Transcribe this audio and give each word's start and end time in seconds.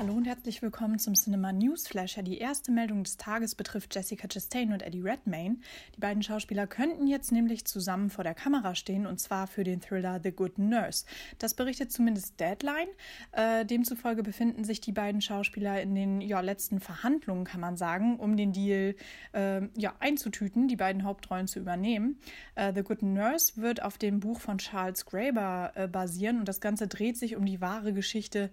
Hallo 0.00 0.14
und 0.14 0.26
herzlich 0.26 0.62
willkommen 0.62 0.98
zum 0.98 1.12
Cinema 1.12 1.52
Newsflash. 1.52 2.18
Die 2.22 2.38
erste 2.38 2.72
Meldung 2.72 3.04
des 3.04 3.18
Tages 3.18 3.54
betrifft 3.54 3.94
Jessica 3.94 4.28
Chastain 4.28 4.72
und 4.72 4.80
Eddie 4.80 5.02
Redmayne. 5.02 5.58
Die 5.94 6.00
beiden 6.00 6.22
Schauspieler 6.22 6.66
könnten 6.66 7.06
jetzt 7.06 7.32
nämlich 7.32 7.66
zusammen 7.66 8.08
vor 8.08 8.24
der 8.24 8.32
Kamera 8.32 8.74
stehen 8.74 9.04
und 9.06 9.20
zwar 9.20 9.46
für 9.46 9.62
den 9.62 9.82
Thriller 9.82 10.18
The 10.22 10.32
Good 10.32 10.58
Nurse. 10.58 11.04
Das 11.36 11.52
berichtet 11.52 11.92
zumindest 11.92 12.40
Deadline. 12.40 12.88
Äh, 13.32 13.66
demzufolge 13.66 14.22
befinden 14.22 14.64
sich 14.64 14.80
die 14.80 14.92
beiden 14.92 15.20
Schauspieler 15.20 15.82
in 15.82 15.94
den 15.94 16.22
ja, 16.22 16.40
letzten 16.40 16.80
Verhandlungen, 16.80 17.44
kann 17.44 17.60
man 17.60 17.76
sagen, 17.76 18.18
um 18.18 18.38
den 18.38 18.54
Deal 18.54 18.94
äh, 19.34 19.68
ja, 19.76 19.92
einzutüten, 20.00 20.66
die 20.66 20.76
beiden 20.76 21.04
Hauptrollen 21.04 21.46
zu 21.46 21.58
übernehmen. 21.58 22.18
Äh, 22.54 22.72
The 22.74 22.84
Good 22.84 23.02
Nurse 23.02 23.60
wird 23.60 23.82
auf 23.82 23.98
dem 23.98 24.20
Buch 24.20 24.40
von 24.40 24.56
Charles 24.56 25.04
Graeber 25.04 25.72
äh, 25.74 25.88
basieren 25.88 26.38
und 26.38 26.48
das 26.48 26.62
Ganze 26.62 26.88
dreht 26.88 27.18
sich 27.18 27.36
um 27.36 27.44
die 27.44 27.60
wahre 27.60 27.92
Geschichte 27.92 28.50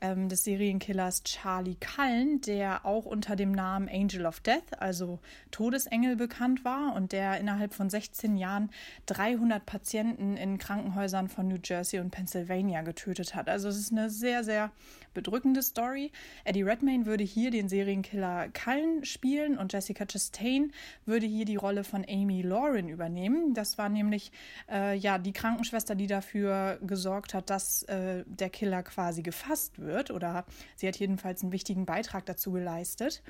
ähm, 0.00 0.28
des 0.28 0.44
Serienkillers 0.44 1.22
Charlie 1.24 1.76
Cullen, 1.76 2.40
der 2.40 2.86
auch 2.86 3.04
unter 3.04 3.36
dem 3.36 3.52
Namen 3.52 3.88
Angel 3.88 4.26
of 4.26 4.40
Death, 4.40 4.78
also 4.78 5.20
Todesengel, 5.50 6.16
bekannt 6.16 6.64
war 6.64 6.94
und 6.94 7.12
der 7.12 7.38
innerhalb 7.38 7.74
von 7.74 7.90
16 7.90 8.36
Jahren 8.36 8.70
300 9.06 9.64
Patienten 9.66 10.36
in 10.36 10.58
Krankenhäusern 10.58 11.28
von 11.28 11.48
New 11.48 11.58
Jersey 11.62 12.00
und 12.00 12.10
Pennsylvania 12.10 12.82
getötet 12.82 13.34
hat. 13.34 13.48
Also 13.48 13.68
es 13.68 13.78
ist 13.78 13.92
eine 13.92 14.10
sehr, 14.10 14.44
sehr 14.44 14.70
bedrückende 15.12 15.62
Story. 15.62 16.12
Eddie 16.44 16.62
Redmayne 16.62 17.04
würde 17.06 17.24
hier 17.24 17.50
den 17.50 17.68
Serienkiller 17.68 18.48
Cullen 18.48 19.04
spielen 19.04 19.58
und 19.58 19.72
Jessica 19.72 20.06
Chastain 20.06 20.72
würde 21.04 21.26
hier 21.26 21.44
die 21.44 21.56
Rolle 21.56 21.84
von 21.84 22.06
Amy 22.08 22.42
Lauren 22.42 22.88
übernehmen. 22.88 23.54
Das 23.54 23.76
war 23.76 23.88
nämlich 23.88 24.32
äh, 24.70 24.96
ja 24.96 25.18
die 25.18 25.32
Krankenschwester, 25.32 25.94
die 25.94 26.06
dafür 26.06 26.78
gesorgt 26.82 27.34
hat, 27.34 27.50
dass 27.50 27.82
äh, 27.84 28.24
der 28.26 28.50
Killer 28.50 28.82
quasi 28.82 29.22
gefasst 29.22 29.78
wird 29.78 29.89
oder 30.10 30.44
sie 30.76 30.88
hat 30.88 30.96
jedenfalls 30.96 31.42
einen 31.42 31.52
wichtigen 31.52 31.86
Beitrag 31.86 32.26
dazu 32.26 32.52
geleistet. 32.52 33.22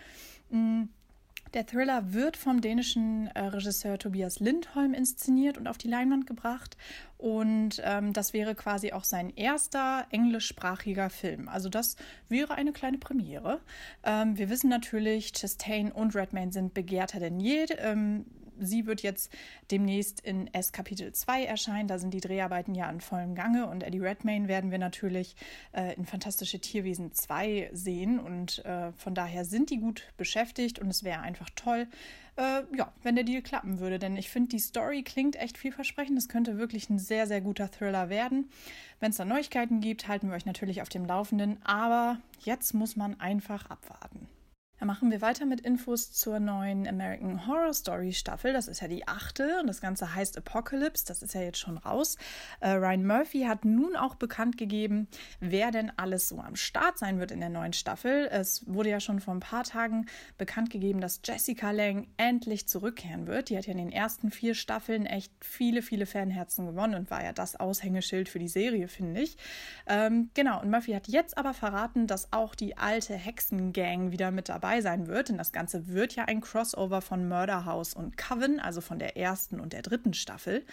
Mhm. 0.50 0.88
Der 1.54 1.66
Thriller 1.66 2.12
wird 2.12 2.36
vom 2.36 2.60
dänischen 2.60 3.26
äh, 3.34 3.40
Regisseur 3.40 3.98
Tobias 3.98 4.38
Lindholm 4.38 4.94
inszeniert 4.94 5.58
und 5.58 5.66
auf 5.66 5.78
die 5.78 5.88
Leinwand 5.88 6.28
gebracht. 6.28 6.76
Und 7.18 7.82
ähm, 7.84 8.12
das 8.12 8.32
wäre 8.32 8.54
quasi 8.54 8.92
auch 8.92 9.02
sein 9.02 9.30
erster 9.34 10.06
englischsprachiger 10.10 11.10
Film. 11.10 11.48
Also 11.48 11.68
das 11.68 11.96
wäre 12.28 12.54
eine 12.54 12.72
kleine 12.72 12.98
Premiere. 12.98 13.60
Ähm, 14.04 14.38
wir 14.38 14.48
wissen 14.48 14.70
natürlich, 14.70 15.32
Chastain 15.32 15.90
und 15.90 16.14
Redmayne 16.14 16.52
sind 16.52 16.72
begehrter 16.72 17.18
denn 17.18 17.40
je. 17.40 17.66
Ähm, 17.78 18.26
sie 18.60 18.86
wird 18.86 19.02
jetzt 19.02 19.32
demnächst 19.70 20.20
in 20.20 20.52
S 20.52 20.72
Kapitel 20.72 21.12
2 21.12 21.44
erscheinen. 21.44 21.88
Da 21.88 21.98
sind 21.98 22.14
die 22.14 22.20
Dreharbeiten 22.20 22.74
ja 22.74 22.88
in 22.90 23.00
vollem 23.00 23.34
Gange 23.34 23.66
und 23.66 23.82
Eddie 23.82 24.00
Redmayne 24.00 24.48
werden 24.48 24.70
wir 24.70 24.78
natürlich 24.78 25.36
äh, 25.72 25.94
in 25.94 26.06
Fantastische 26.06 26.60
Tierwesen 26.60 27.12
2 27.12 27.70
sehen 27.72 28.18
und 28.18 28.64
äh, 28.64 28.92
von 28.92 29.14
daher 29.14 29.44
sind 29.44 29.70
die 29.70 29.78
gut 29.78 30.04
beschäftigt 30.16 30.78
und 30.78 30.88
es 30.88 31.04
wäre 31.04 31.20
einfach 31.20 31.50
toll, 31.54 31.86
äh, 32.36 32.62
ja, 32.76 32.92
wenn 33.02 33.16
der 33.16 33.24
Deal 33.24 33.42
klappen 33.42 33.80
würde, 33.80 33.98
denn 33.98 34.16
ich 34.16 34.30
finde, 34.30 34.50
die 34.50 34.58
Story 34.58 35.02
klingt 35.02 35.36
echt 35.36 35.58
vielversprechend. 35.58 36.16
Es 36.16 36.28
könnte 36.28 36.58
wirklich 36.58 36.88
ein 36.88 36.98
sehr, 36.98 37.26
sehr 37.26 37.40
guter 37.40 37.70
Thriller 37.70 38.08
werden. 38.08 38.48
Wenn 38.98 39.10
es 39.10 39.16
da 39.16 39.24
Neuigkeiten 39.24 39.80
gibt, 39.80 40.08
halten 40.08 40.28
wir 40.28 40.36
euch 40.36 40.46
natürlich 40.46 40.82
auf 40.82 40.88
dem 40.88 41.04
Laufenden, 41.04 41.58
aber 41.64 42.18
jetzt 42.44 42.72
muss 42.72 42.96
man 42.96 43.20
einfach 43.20 43.68
abwarten. 43.68 44.28
Machen 44.82 45.10
wir 45.10 45.20
weiter 45.20 45.44
mit 45.44 45.60
Infos 45.60 46.10
zur 46.10 46.40
neuen 46.40 46.88
American 46.88 47.46
Horror 47.46 47.74
Story 47.74 48.14
Staffel. 48.14 48.54
Das 48.54 48.66
ist 48.66 48.80
ja 48.80 48.88
die 48.88 49.06
achte 49.06 49.58
und 49.60 49.66
das 49.66 49.82
Ganze 49.82 50.14
heißt 50.14 50.38
Apocalypse. 50.38 51.04
Das 51.04 51.20
ist 51.20 51.34
ja 51.34 51.42
jetzt 51.42 51.58
schon 51.58 51.76
raus. 51.76 52.16
Äh, 52.60 52.70
Ryan 52.70 53.06
Murphy 53.06 53.42
hat 53.42 53.66
nun 53.66 53.94
auch 53.94 54.14
bekannt 54.14 54.56
gegeben, 54.56 55.06
wer 55.38 55.70
denn 55.70 55.92
alles 55.98 56.30
so 56.30 56.40
am 56.40 56.56
Start 56.56 56.98
sein 56.98 57.20
wird 57.20 57.30
in 57.30 57.40
der 57.40 57.50
neuen 57.50 57.74
Staffel. 57.74 58.26
Es 58.32 58.64
wurde 58.66 58.88
ja 58.88 59.00
schon 59.00 59.20
vor 59.20 59.34
ein 59.34 59.40
paar 59.40 59.64
Tagen 59.64 60.06
bekannt 60.38 60.70
gegeben, 60.70 61.02
dass 61.02 61.20
Jessica 61.22 61.72
Lang 61.72 62.08
endlich 62.16 62.66
zurückkehren 62.66 63.26
wird. 63.26 63.50
Die 63.50 63.58
hat 63.58 63.66
ja 63.66 63.72
in 63.72 63.78
den 63.78 63.92
ersten 63.92 64.30
vier 64.30 64.54
Staffeln 64.54 65.04
echt 65.04 65.32
viele, 65.40 65.82
viele 65.82 66.06
Fanherzen 66.06 66.64
gewonnen 66.64 66.94
und 66.94 67.10
war 67.10 67.22
ja 67.22 67.34
das 67.34 67.60
Aushängeschild 67.60 68.30
für 68.30 68.38
die 68.38 68.48
Serie, 68.48 68.88
finde 68.88 69.20
ich. 69.20 69.36
Ähm, 69.86 70.30
genau, 70.32 70.62
und 70.62 70.70
Murphy 70.70 70.92
hat 70.92 71.06
jetzt 71.06 71.36
aber 71.36 71.52
verraten, 71.52 72.06
dass 72.06 72.32
auch 72.32 72.54
die 72.54 72.78
alte 72.78 73.14
Hexengang 73.14 74.10
wieder 74.10 74.30
mit 74.30 74.48
dabei 74.48 74.69
dabei 74.70 74.80
sein 74.82 75.08
wird, 75.08 75.28
denn 75.28 75.38
das 75.38 75.52
Ganze 75.52 75.88
wird 75.88 76.14
ja 76.14 76.24
ein 76.26 76.40
Crossover 76.40 77.00
von 77.00 77.28
Murder 77.28 77.64
House 77.64 77.94
und 77.94 78.16
Coven, 78.16 78.60
also 78.60 78.80
von 78.80 78.98
der 78.98 79.16
ersten 79.16 79.58
und 79.58 79.72
der 79.72 79.82
dritten 79.82 80.14
Staffel. 80.14 80.64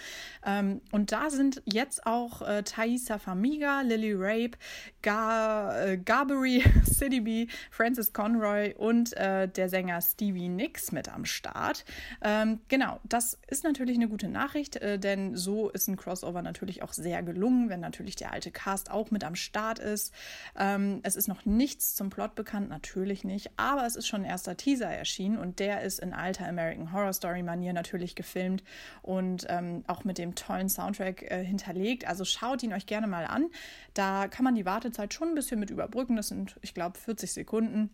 Ähm, 0.45 0.81
und 0.91 1.11
da 1.11 1.29
sind 1.29 1.61
jetzt 1.65 2.05
auch 2.05 2.41
äh, 2.43 2.61
Thaisa 2.63 3.17
Famiga, 3.17 3.81
Lily 3.81 4.13
Rape, 4.13 4.57
Gar, 5.01 5.81
äh, 5.81 5.97
Garbury, 5.97 6.63
City 6.85 7.21
B, 7.21 7.47
Francis 7.71 8.13
Conroy 8.13 8.75
und 8.77 9.13
äh, 9.17 9.47
der 9.47 9.69
Sänger 9.69 9.99
Stevie 10.01 10.49
Nicks 10.49 10.91
mit 10.91 11.11
am 11.11 11.25
Start. 11.25 11.83
Ähm, 12.21 12.59
genau, 12.67 12.99
das 13.03 13.39
ist 13.47 13.63
natürlich 13.63 13.95
eine 13.95 14.09
gute 14.09 14.27
Nachricht, 14.27 14.75
äh, 14.75 14.99
denn 14.99 15.35
so 15.35 15.69
ist 15.69 15.87
ein 15.87 15.97
Crossover 15.97 16.43
natürlich 16.43 16.83
auch 16.83 16.93
sehr 16.93 17.23
gelungen, 17.23 17.69
wenn 17.69 17.79
natürlich 17.79 18.15
der 18.15 18.31
alte 18.31 18.51
Cast 18.51 18.91
auch 18.91 19.09
mit 19.09 19.23
am 19.23 19.35
Start 19.35 19.79
ist. 19.79 20.13
Ähm, 20.55 20.99
es 21.01 21.15
ist 21.15 21.27
noch 21.27 21.45
nichts 21.45 21.95
zum 21.95 22.11
Plot 22.11 22.35
bekannt, 22.35 22.69
natürlich 22.69 23.23
nicht, 23.23 23.49
aber 23.57 23.86
es 23.87 23.95
ist 23.95 24.07
schon 24.07 24.21
ein 24.21 24.29
erster 24.29 24.55
Teaser 24.55 24.89
erschienen 24.89 25.37
und 25.37 25.59
der 25.59 25.81
ist 25.81 25.99
in 25.99 26.13
alter 26.13 26.47
American 26.47 26.91
Horror 26.93 27.13
Story 27.13 27.41
Manier 27.41 27.73
natürlich 27.73 28.15
gefilmt 28.15 28.63
und 29.01 29.45
ähm, 29.49 29.83
auch 29.87 30.03
mit 30.03 30.17
dem 30.17 30.35
tollen 30.35 30.69
Soundtrack 30.69 31.23
äh, 31.23 31.43
hinterlegt. 31.43 32.07
Also 32.07 32.25
schaut 32.25 32.61
ihn 32.63 32.73
euch 32.73 32.85
gerne 32.85 33.07
mal 33.07 33.25
an. 33.25 33.49
Da 33.93 34.27
kann 34.27 34.43
man 34.43 34.55
die 34.55 34.65
Wartezeit 34.65 35.13
schon 35.13 35.29
ein 35.29 35.35
bisschen 35.35 35.59
mit 35.59 35.69
überbrücken. 35.69 36.15
Das 36.15 36.27
sind, 36.27 36.57
ich 36.61 36.73
glaube, 36.73 36.97
40 36.97 37.31
Sekunden. 37.31 37.89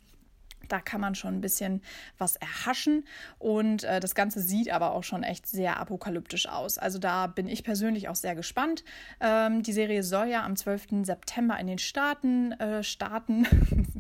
Da 0.70 0.80
kann 0.80 1.02
man 1.02 1.16
schon 1.16 1.36
ein 1.36 1.42
bisschen 1.42 1.82
was 2.18 2.36
erhaschen 2.38 3.06
und 3.40 3.84
äh, 3.84 4.00
das 4.00 4.16
Ganze 4.16 4.42
sieht 4.42 4.72
aber 4.72 4.94
auch 4.94 5.04
schon 5.04 5.24
echt 5.24 5.48
sehr 5.48 5.80
apokalyptisch 5.80 6.48
aus. 6.48 6.78
Also 6.78 7.00
da 7.00 7.28
bin 7.28 7.48
ich 7.48 7.64
persönlich 7.64 8.10
auch 8.10 8.16
sehr 8.16 8.36
gespannt. 8.36 8.84
Ähm, 9.20 9.64
die 9.64 9.74
Serie 9.74 10.04
soll 10.04 10.28
ja 10.28 10.44
am 10.44 10.56
12. 10.56 11.04
September 11.04 11.60
in 11.60 11.68
den 11.68 11.80
Staaten 11.80 12.54
äh, 12.54 12.84
starten, 12.84 13.46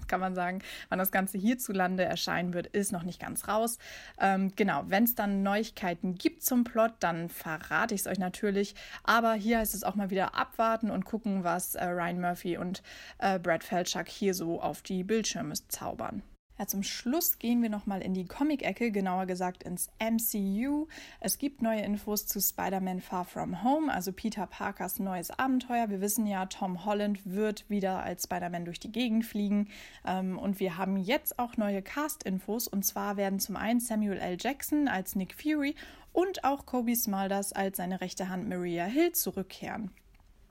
kann 0.08 0.20
man 0.20 0.36
sagen. 0.36 0.60
Wann 0.90 1.00
das 1.00 1.12
Ganze 1.12 1.38
hierzulande 1.38 2.04
erscheinen 2.04 2.54
wird, 2.54 2.68
ist 2.68 2.92
noch 2.92 3.04
nicht 3.04 3.20
ganz 3.20 3.48
raus. 3.48 3.78
Ähm, 4.20 4.52
genau, 4.56 4.84
wenn 4.88 5.04
es 5.04 5.16
dann 5.16 5.44
Neuigkeiten 5.44 6.16
gibt 6.16 6.44
zum 6.44 6.64
Plot, 6.64 6.94
dann 7.00 7.30
verrate 7.30 7.96
ich 7.96 8.02
es 8.02 8.08
euch 8.08 8.20
natürlich. 8.20 8.76
Aber 9.04 9.34
hier 9.34 9.60
heißt 9.60 9.76
es 9.76 9.84
auch 9.84 9.96
mal 9.96 10.10
wieder 10.10 10.36
abwarten 10.36 10.92
und 10.92 11.06
gucken, 11.06 11.44
was 11.44 11.76
äh, 11.76 11.86
Ryan 11.86 12.22
Murphy 12.22 12.58
und 12.58 12.84
äh, 13.20 13.40
Brad 13.40 13.64
Felchuk 13.64 14.08
hier 14.08 14.34
so 14.34 14.62
auf 14.62 14.82
die 14.82 15.04
Bildschirme 15.04 15.54
zaubern. 15.68 16.24
Ja, 16.60 16.68
zum 16.68 16.84
Schluss 16.84 17.40
gehen 17.40 17.64
wir 17.64 17.70
nochmal 17.70 18.02
in 18.02 18.14
die 18.14 18.26
Comic-Ecke, 18.26 18.92
genauer 18.92 19.26
gesagt 19.26 19.64
ins 19.64 19.90
MCU. 20.00 20.88
Es 21.20 21.40
gibt 21.40 21.64
neue 21.64 21.82
Infos 21.82 22.28
zu 22.28 22.40
Spider-Man 22.40 23.02
Far 23.02 23.26
From 23.26 23.64
Home, 23.64 23.92
also 23.92 24.12
Peter 24.12 24.46
Parkers 24.46 25.00
neues 25.00 25.32
Abenteuer. 25.32 25.90
Wir 25.90 26.00
wissen 26.00 26.28
ja, 26.28 26.46
Tom 26.46 26.86
Holland 26.86 27.22
wird 27.26 27.68
wieder 27.70 28.04
als 28.04 28.26
Spider-Man 28.26 28.66
durch 28.66 28.80
die 28.80 28.92
Gegend 28.92 29.26
fliegen. 29.26 29.70
Ähm, 30.06 30.38
und 30.38 30.60
wir 30.60 30.78
haben 30.78 30.98
jetzt 30.98 31.40
auch 31.40 31.58
neue 31.58 31.82
Cast-Infos. 31.82 32.68
Und 32.68 32.86
zwar 32.86 33.18
werden 33.18 33.40
zum 33.40 33.56
einen 33.56 33.80
Samuel 33.80 34.20
L. 34.20 34.38
Jackson 34.40 34.88
als 34.88 35.16
Nick 35.16 35.34
Fury 35.34 35.74
und 36.12 36.44
auch 36.44 36.68
Kobe 36.68 36.96
Smulders 36.96 37.52
als 37.54 37.78
seine 37.78 38.00
rechte 38.00 38.30
Hand 38.30 38.48
Maria 38.48 38.86
Hill 38.86 39.12
zurückkehren. 39.14 39.90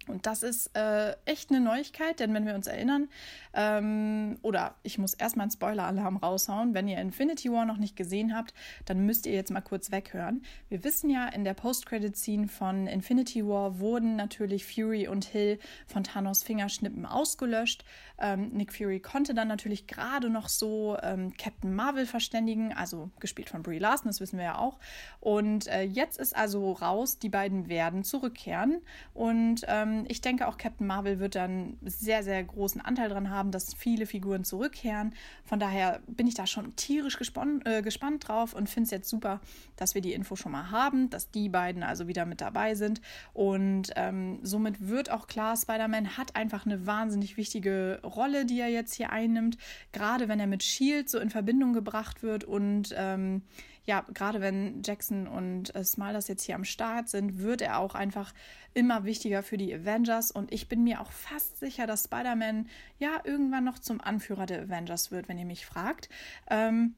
Und 0.09 0.27
das 0.27 0.43
ist 0.43 0.77
äh, 0.77 1.15
echt 1.27 1.51
eine 1.51 1.61
Neuigkeit, 1.61 2.19
denn 2.19 2.35
wenn 2.35 2.45
wir 2.45 2.55
uns 2.55 2.67
erinnern, 2.67 3.09
ähm, 3.55 4.39
oder 4.43 4.75
ich 4.83 4.99
muss 4.99 5.15
erstmal 5.15 5.45
einen 5.45 5.53
Spoiler-Alarm 5.53 6.17
raushauen, 6.17 6.75
wenn 6.75 6.89
ihr 6.89 6.99
Infinity 6.99 7.53
War 7.53 7.67
noch 7.67 7.77
nicht 7.77 7.95
gesehen 7.95 8.35
habt, 8.35 8.53
dann 8.85 9.07
müsst 9.07 9.27
ihr 9.27 9.33
jetzt 9.33 9.51
mal 9.51 9.61
kurz 9.61 9.93
weghören. 9.93 10.43
Wir 10.69 10.83
wissen 10.83 11.09
ja, 11.09 11.29
in 11.29 11.45
der 11.45 11.55
Post-Credit-Scene 11.55 12.49
von 12.49 12.87
Infinity 12.87 13.47
War 13.47 13.79
wurden 13.79 14.17
natürlich 14.17 14.67
Fury 14.67 15.07
und 15.07 15.25
Hill 15.25 15.59
von 15.87 16.03
Thanos 16.03 16.43
Fingerschnippen 16.43 17.07
ausgelöscht. 17.07 17.85
Ähm, 18.19 18.51
Nick 18.53 18.73
Fury 18.73 18.99
konnte 18.99 19.35
dann 19.35 19.49
natürlich 19.49 19.87
gerade 19.87 20.31
noch 20.31 20.49
so 20.49 20.97
ähm, 21.03 21.35
Captain 21.37 21.75
Marvel 21.75 22.07
verständigen, 22.07 22.73
also 22.73 23.11
gespielt 23.21 23.51
von 23.51 23.63
Brie 23.63 23.79
Larson, 23.79 24.09
das 24.09 24.21
wissen 24.21 24.39
wir 24.39 24.47
ja 24.47 24.59
auch. 24.59 24.79
Und 25.21 25.69
äh, 25.69 25.83
jetzt 25.83 26.19
ist 26.19 26.35
also 26.37 26.73
raus, 26.73 27.19
die 27.19 27.29
beiden 27.29 27.69
werden 27.69 28.03
zurückkehren 28.03 28.81
und 29.15 29.63
ähm, 29.69 29.92
ähm, 29.93 30.05
ich 30.09 30.21
denke 30.21 30.49
auch 30.49 30.59
Captain 30.59 30.87
Marvel 30.87 31.19
wird 31.19 31.35
dann 31.35 31.77
sehr, 31.83 32.23
sehr 32.23 32.43
großen 32.43 32.81
Anteil 32.81 33.09
daran 33.09 33.31
haben, 33.31 33.51
dass 33.51 33.75
viele 33.75 34.07
Figuren 34.07 34.45
zurückkehren. 34.45 35.15
Von 35.45 35.61
daher 35.61 36.01
bin 36.07 36.27
ich 36.27 36.35
da 36.35 36.47
schon 36.47 36.75
tierisch 36.77 37.19
gespannt, 37.19 37.67
äh, 37.67 37.83
gespannt 37.83 38.29
drauf 38.29 38.55
und 38.55 38.69
finde 38.69 38.87
es 38.87 38.91
jetzt 38.91 39.09
super, 39.09 39.41
dass 39.77 39.95
wir 39.95 40.03
die 40.03 40.13
Info 40.13 40.37
schon 40.37 40.53
mal 40.53 40.71
haben, 40.71 41.11
dass 41.11 41.31
die 41.31 41.49
beiden 41.49 41.83
also 41.83 42.09
wieder 42.09 42.27
mit 42.27 42.41
dabei 42.41 42.75
sind. 42.75 43.01
Und 43.33 43.91
ähm, 43.97 44.39
somit 44.43 44.89
wird 44.89 45.11
auch 45.11 45.27
klar, 45.27 45.57
Spider-Man 45.57 46.17
hat 46.17 46.37
einfach 46.37 46.67
eine 46.67 46.87
wahnsinnig 46.87 47.37
wichtige 47.37 48.01
Rolle, 48.05 48.45
die 48.45 48.61
er 48.61 48.69
jetzt 48.69 48.95
hier 48.95 49.11
einnimmt. 49.11 49.59
Gerade 49.93 50.29
wenn 50.29 50.41
er 50.41 50.47
mit 50.47 50.63
Shield 50.63 51.09
so 51.09 51.19
in 51.19 51.31
Verbindung 51.31 51.73
gebracht 51.73 52.23
wird 52.23 52.45
und 52.45 52.95
ähm, 52.97 53.43
ja, 53.85 54.05
gerade 54.15 54.41
wenn 54.41 54.83
Jackson 54.85 55.27
und 55.27 55.75
äh, 55.75 55.85
Smulders 55.85 56.29
jetzt 56.29 56.45
hier 56.45 56.55
am 56.55 56.65
Start 56.65 57.09
sind, 57.09 57.39
wird 57.39 57.63
er 57.63 57.79
auch 57.79 57.95
einfach 57.95 58.33
immer 58.75 59.05
wichtiger 59.05 59.43
für 59.43 59.57
die 59.57 59.75
Avengers. 59.75 60.31
Und 60.31 60.53
ich 60.53 60.69
bin 60.69 60.85
mir 60.85 61.01
auch 61.01 61.11
fast 61.11 61.59
sicher, 61.59 61.87
dass 61.87 62.05
Spider-Man 62.05 62.69
ja 62.99 63.21
irgendwann 63.25 63.65
noch 63.65 63.79
zum 63.79 64.01
Anführer 64.01 64.47
der 64.47 64.63
Avengers 64.63 65.11
wird, 65.11 65.29
wenn 65.29 65.39
ihr 65.39 65.45
mich 65.45 65.67
fragt. 65.67 66.09
Ähm, 66.49 66.95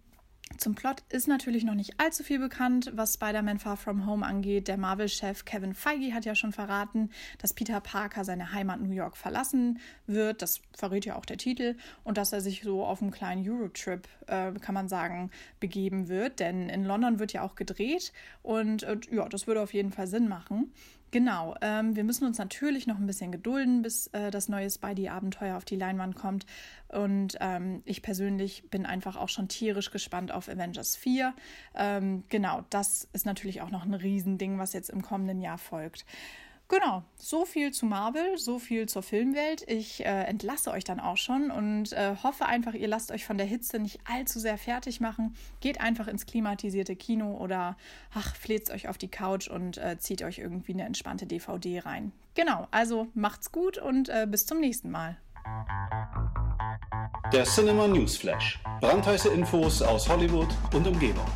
zum 0.58 0.74
Plot 0.74 1.02
ist 1.08 1.26
natürlich 1.26 1.64
noch 1.64 1.74
nicht 1.74 1.98
allzu 1.98 2.22
viel 2.22 2.38
bekannt, 2.38 2.92
was 2.94 3.14
Spider-Man 3.14 3.58
Far 3.58 3.76
From 3.76 4.06
Home 4.06 4.24
angeht. 4.24 4.68
Der 4.68 4.76
Marvel-Chef 4.76 5.44
Kevin 5.44 5.74
Feige 5.74 6.14
hat 6.14 6.24
ja 6.24 6.34
schon 6.34 6.52
verraten, 6.52 7.10
dass 7.38 7.54
Peter 7.54 7.80
Parker 7.80 8.24
seine 8.24 8.52
Heimat 8.52 8.80
New 8.80 8.92
York 8.92 9.16
verlassen 9.16 9.80
wird. 10.06 10.42
Das 10.42 10.60
verrät 10.72 11.06
ja 11.06 11.16
auch 11.16 11.24
der 11.24 11.38
Titel. 11.38 11.76
Und 12.04 12.18
dass 12.18 12.32
er 12.32 12.40
sich 12.40 12.62
so 12.62 12.84
auf 12.84 13.02
einen 13.02 13.10
kleinen 13.10 13.48
Eurotrip, 13.48 14.06
äh, 14.26 14.52
kann 14.52 14.74
man 14.74 14.88
sagen, 14.88 15.30
begeben 15.60 16.08
wird. 16.08 16.40
Denn 16.40 16.68
in 16.68 16.84
London 16.84 17.18
wird 17.18 17.32
ja 17.32 17.42
auch 17.42 17.56
gedreht. 17.56 18.12
Und 18.42 18.84
äh, 18.84 18.98
ja, 19.10 19.28
das 19.28 19.46
würde 19.46 19.60
auf 19.60 19.74
jeden 19.74 19.92
Fall 19.92 20.06
Sinn 20.06 20.28
machen. 20.28 20.72
Genau, 21.14 21.54
ähm, 21.60 21.94
wir 21.94 22.02
müssen 22.02 22.26
uns 22.26 22.38
natürlich 22.38 22.88
noch 22.88 22.98
ein 22.98 23.06
bisschen 23.06 23.30
gedulden, 23.30 23.82
bis 23.82 24.08
äh, 24.08 24.32
das 24.32 24.48
neue 24.48 24.68
Spidey-Abenteuer 24.68 25.56
auf 25.56 25.64
die 25.64 25.76
Leinwand 25.76 26.16
kommt. 26.16 26.44
Und 26.88 27.36
ähm, 27.40 27.82
ich 27.84 28.02
persönlich 28.02 28.68
bin 28.68 28.84
einfach 28.84 29.14
auch 29.14 29.28
schon 29.28 29.46
tierisch 29.46 29.92
gespannt 29.92 30.32
auf 30.32 30.48
Avengers 30.48 30.96
4. 30.96 31.32
Ähm, 31.76 32.24
genau, 32.30 32.64
das 32.68 33.08
ist 33.12 33.26
natürlich 33.26 33.62
auch 33.62 33.70
noch 33.70 33.84
ein 33.84 33.94
Riesending, 33.94 34.58
was 34.58 34.72
jetzt 34.72 34.90
im 34.90 35.02
kommenden 35.02 35.40
Jahr 35.40 35.58
folgt. 35.58 36.04
Genau, 36.68 37.02
so 37.16 37.44
viel 37.44 37.72
zu 37.72 37.84
Marvel, 37.84 38.38
so 38.38 38.58
viel 38.58 38.88
zur 38.88 39.02
Filmwelt. 39.02 39.62
Ich 39.68 40.04
äh, 40.04 40.24
entlasse 40.24 40.70
euch 40.70 40.82
dann 40.82 40.98
auch 40.98 41.18
schon 41.18 41.50
und 41.50 41.92
äh, 41.92 42.16
hoffe 42.22 42.46
einfach, 42.46 42.72
ihr 42.72 42.88
lasst 42.88 43.12
euch 43.12 43.26
von 43.26 43.36
der 43.36 43.46
Hitze 43.46 43.78
nicht 43.78 44.00
allzu 44.10 44.40
sehr 44.40 44.56
fertig 44.56 45.00
machen. 45.00 45.36
Geht 45.60 45.80
einfach 45.80 46.08
ins 46.08 46.24
klimatisierte 46.24 46.96
Kino 46.96 47.36
oder 47.36 47.76
ach, 48.14 48.34
fleht 48.34 48.70
euch 48.70 48.88
auf 48.88 48.96
die 48.96 49.10
Couch 49.10 49.48
und 49.48 49.76
äh, 49.76 49.98
zieht 49.98 50.22
euch 50.22 50.38
irgendwie 50.38 50.72
eine 50.72 50.84
entspannte 50.84 51.26
DVD 51.26 51.80
rein. 51.80 52.12
Genau, 52.34 52.66
also 52.70 53.08
macht's 53.14 53.52
gut 53.52 53.76
und 53.76 54.08
äh, 54.08 54.26
bis 54.28 54.46
zum 54.46 54.58
nächsten 54.58 54.90
Mal. 54.90 55.18
Der 57.32 57.44
Cinema 57.44 57.86
News 57.86 58.16
Flash. 58.16 58.58
Brandheiße 58.80 59.28
Infos 59.28 59.82
aus 59.82 60.08
Hollywood 60.08 60.48
und 60.72 60.86
Umgebung. 60.86 61.26